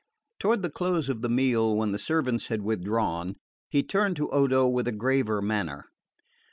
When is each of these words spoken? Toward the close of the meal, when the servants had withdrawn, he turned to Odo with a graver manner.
Toward 0.39 0.63
the 0.63 0.71
close 0.71 1.09
of 1.09 1.21
the 1.21 1.29
meal, 1.29 1.75
when 1.77 1.91
the 1.91 1.99
servants 1.99 2.47
had 2.47 2.63
withdrawn, 2.63 3.35
he 3.69 3.83
turned 3.83 4.15
to 4.15 4.31
Odo 4.31 4.67
with 4.67 4.87
a 4.87 4.91
graver 4.91 5.43
manner. 5.43 5.91